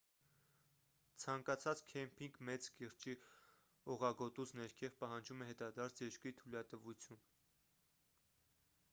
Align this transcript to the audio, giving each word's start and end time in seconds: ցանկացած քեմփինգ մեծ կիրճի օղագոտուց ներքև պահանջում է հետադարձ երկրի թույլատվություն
ցանկացած 1.23 1.81
քեմփինգ 1.89 2.39
մեծ 2.47 2.69
կիրճի 2.79 3.13
օղագոտուց 3.95 4.53
ներքև 4.61 4.95
պահանջում 5.03 5.43
է 5.45 5.49
հետադարձ 5.51 6.01
երկրի 6.05 6.33
թույլատվություն 6.41 7.21